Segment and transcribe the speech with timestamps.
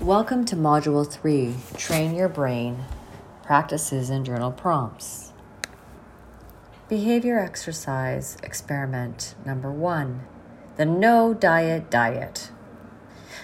[0.00, 2.84] Welcome to Module 3 Train Your Brain
[3.42, 5.32] Practices and Journal Prompts.
[6.88, 10.20] Behavior Exercise Experiment Number 1
[10.76, 12.52] The No Diet Diet.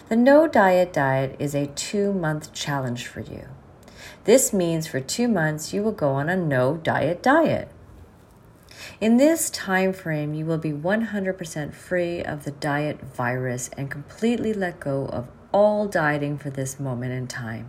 [0.09, 3.49] The No Diet Diet is a two month challenge for you.
[4.23, 7.69] This means for two months you will go on a no diet diet.
[9.01, 14.55] In this time frame, you will be 100% free of the diet virus and completely
[14.55, 17.69] let go of all dieting for this moment in time.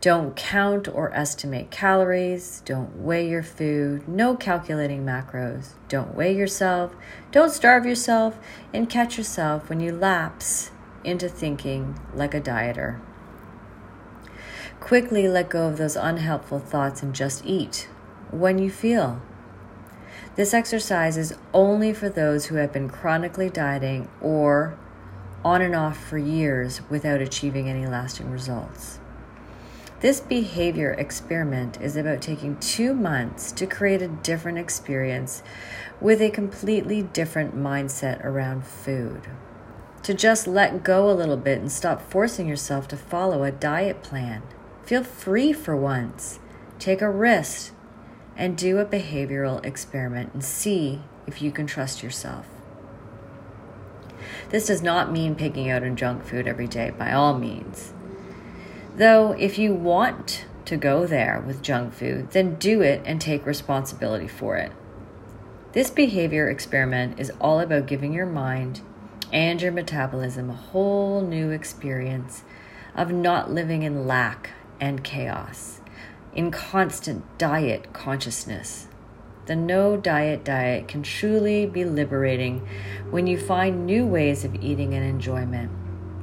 [0.00, 2.62] Don't count or estimate calories.
[2.64, 4.06] Don't weigh your food.
[4.06, 5.70] No calculating macros.
[5.88, 6.94] Don't weigh yourself.
[7.32, 8.38] Don't starve yourself
[8.72, 10.70] and catch yourself when you lapse
[11.02, 13.00] into thinking like a dieter.
[14.78, 17.88] Quickly let go of those unhelpful thoughts and just eat
[18.30, 19.20] when you feel.
[20.36, 24.78] This exercise is only for those who have been chronically dieting or
[25.46, 28.98] on and off for years without achieving any lasting results.
[30.00, 35.44] This behavior experiment is about taking two months to create a different experience
[36.00, 39.28] with a completely different mindset around food.
[40.02, 44.02] To just let go a little bit and stop forcing yourself to follow a diet
[44.02, 44.42] plan.
[44.82, 46.40] Feel free for once.
[46.80, 47.72] Take a risk
[48.36, 52.55] and do a behavioral experiment and see if you can trust yourself.
[54.56, 57.92] This does not mean picking out on junk food every day, by all means.
[58.96, 63.44] Though, if you want to go there with junk food, then do it and take
[63.44, 64.72] responsibility for it.
[65.72, 68.80] This behavior experiment is all about giving your mind
[69.30, 72.42] and your metabolism a whole new experience
[72.94, 75.82] of not living in lack and chaos,
[76.32, 78.88] in constant diet consciousness
[79.46, 82.66] the no diet diet can truly be liberating
[83.10, 85.70] when you find new ways of eating and enjoyment.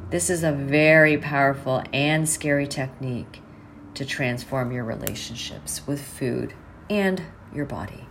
[0.09, 3.41] This is a very powerful and scary technique
[3.95, 6.53] to transform your relationships with food
[6.89, 7.21] and
[7.53, 8.07] your body.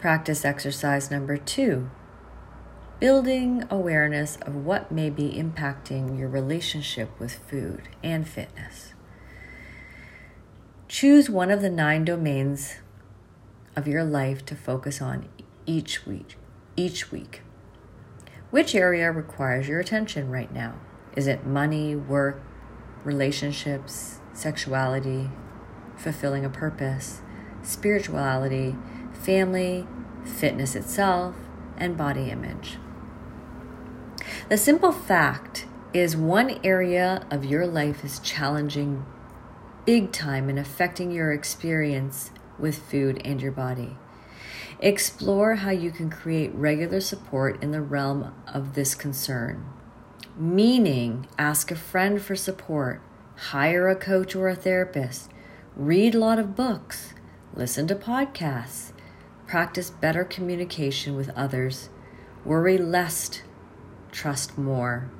[0.00, 1.88] Practice exercise number two
[2.98, 8.94] building awareness of what may be impacting your relationship with food and fitness.
[10.92, 12.74] Choose one of the nine domains
[13.74, 15.26] of your life to focus on
[15.64, 16.36] each week.
[16.76, 17.40] Each week.
[18.50, 20.74] Which area requires your attention right now?
[21.16, 22.42] Is it money, work,
[23.04, 25.30] relationships, sexuality,
[25.96, 27.22] fulfilling a purpose,
[27.62, 28.76] spirituality,
[29.14, 29.86] family,
[30.24, 31.34] fitness itself,
[31.78, 32.76] and body image?
[34.50, 35.64] The simple fact
[35.94, 39.06] is one area of your life is challenging
[39.84, 43.96] big time in affecting your experience with food and your body.
[44.78, 49.64] Explore how you can create regular support in the realm of this concern.
[50.36, 53.02] Meaning, ask a friend for support,
[53.36, 55.30] hire a coach or a therapist,
[55.76, 57.14] read a lot of books,
[57.54, 58.92] listen to podcasts,
[59.46, 61.90] practice better communication with others,
[62.44, 63.42] worry less,
[64.10, 65.10] trust more,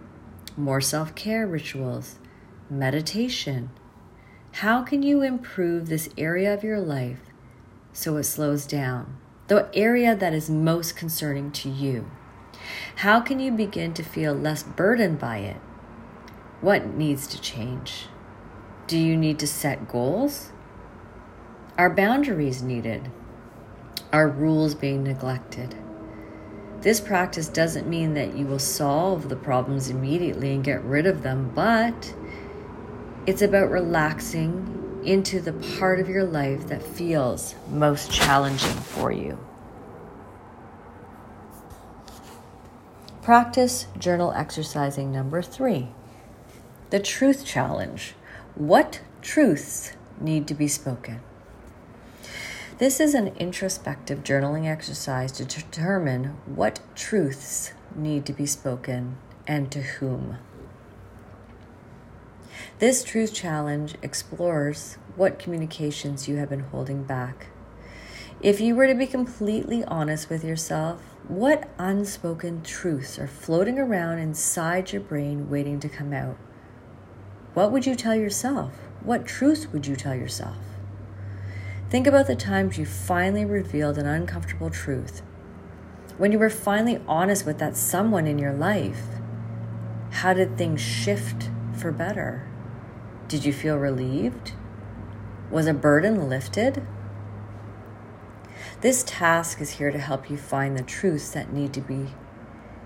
[0.57, 2.19] more self care rituals,
[2.71, 3.71] meditation
[4.53, 7.21] how can you improve this area of your life
[7.93, 9.17] so it slows down?
[9.49, 12.11] The area that is most concerning to you.
[12.97, 15.57] How can you begin to feel less burdened by it?
[16.61, 18.07] What needs to change?
[18.87, 20.53] Do you need to set goals?
[21.79, 23.11] Are boundaries needed?
[24.13, 25.75] Are rules being neglected?
[26.83, 31.23] This practice doesn't mean that you will solve the problems immediately and get rid of
[31.23, 32.15] them, but
[33.27, 39.39] it's about relaxing into the part of your life that feels most challenging for you.
[43.23, 45.89] Practice journal exercising number three
[46.91, 48.15] the truth challenge.
[48.55, 51.21] What truths need to be spoken?
[52.77, 59.17] This is an introspective journaling exercise to determine what truths need to be spoken
[59.47, 60.37] and to whom.
[62.79, 67.47] This truth challenge explores what communications you have been holding back.
[68.41, 74.19] If you were to be completely honest with yourself, what unspoken truths are floating around
[74.19, 76.37] inside your brain waiting to come out?
[77.55, 78.73] What would you tell yourself?
[79.05, 80.57] What truths would you tell yourself?
[81.89, 85.23] Think about the times you finally revealed an uncomfortable truth.
[86.19, 89.05] When you were finally honest with that someone in your life,
[90.11, 92.49] how did things shift for better?
[93.29, 94.53] Did you feel relieved?
[95.51, 96.87] Was a burden lifted?
[98.81, 102.09] This task is here to help you find the truths that need to be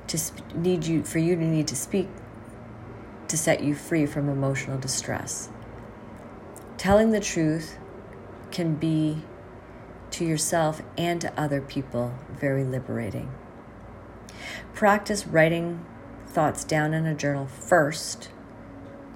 [0.07, 2.09] to sp- need you for you to need to speak
[3.29, 5.49] to set you free from emotional distress.
[6.77, 7.79] Telling the truth
[8.51, 9.23] can be
[10.13, 13.31] to yourself and to other people very liberating.
[14.75, 15.85] Practice writing
[16.27, 18.29] thoughts down in a journal first.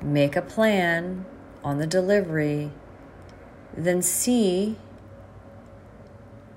[0.02, 1.26] Make a plan
[1.62, 2.72] on the delivery.
[3.76, 4.76] Then see,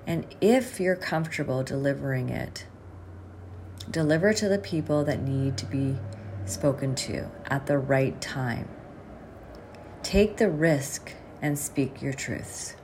[0.06, 2.66] and if you're comfortable delivering it,
[3.90, 5.96] deliver to the people that need to be
[6.46, 8.68] spoken to at the right time.
[10.02, 12.76] Take the risk and speak your truths.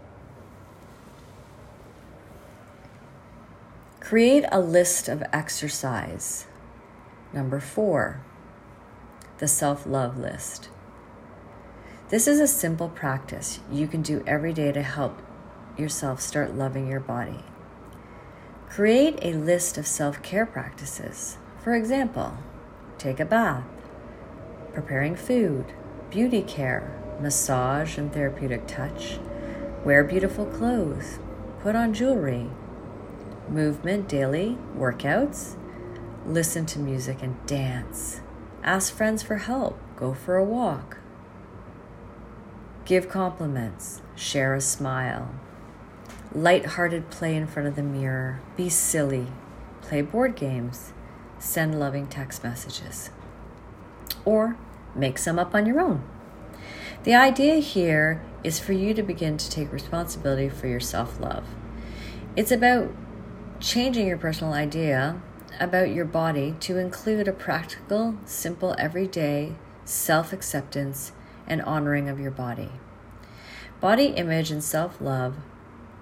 [4.01, 6.47] Create a list of exercise.
[7.33, 8.25] Number four,
[9.41, 10.69] the self love list.
[12.11, 15.23] This is a simple practice you can do every day to help
[15.79, 17.43] yourself start loving your body.
[18.69, 21.39] Create a list of self care practices.
[21.65, 22.37] For example,
[22.99, 23.65] take a bath,
[24.75, 25.73] preparing food,
[26.11, 29.19] beauty care, massage and therapeutic touch,
[29.87, 31.19] wear beautiful clothes,
[31.63, 32.51] put on jewelry,
[33.49, 35.57] movement daily, workouts,
[36.27, 38.21] listen to music and dance,
[38.63, 40.99] ask friends for help, go for a walk,
[42.85, 45.31] give compliments, share a smile,
[46.35, 49.27] light-hearted play in front of the mirror, be silly,
[49.83, 50.93] play board games,
[51.39, 53.11] send loving text messages,
[54.25, 54.57] or
[54.95, 56.03] make some up on your own.
[57.05, 61.45] The idea here is for you to begin to take responsibility for your self love.
[62.37, 62.91] It's about
[63.59, 65.21] changing your personal idea
[65.59, 69.55] about your body to include a practical, simple, everyday
[69.85, 71.13] self acceptance
[71.47, 72.71] and honoring of your body.
[73.81, 75.37] Body image and self love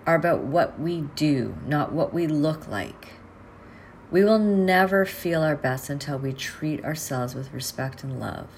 [0.06, 3.15] are about what we do, not what we look like.
[4.11, 8.49] We will never feel our best until we treat ourselves with respect and love.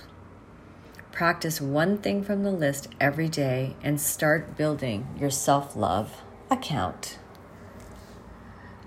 [1.12, 7.18] Practice one thing from the list every day and start building your self love account.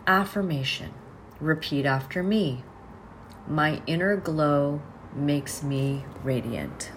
[0.07, 0.93] Affirmation.
[1.39, 2.63] Repeat after me.
[3.47, 4.81] My inner glow
[5.15, 6.91] makes me radiant.